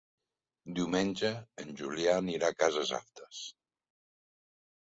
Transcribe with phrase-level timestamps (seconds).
[0.79, 1.29] Diumenge
[1.65, 3.45] en Julià anirà a Cases Altes.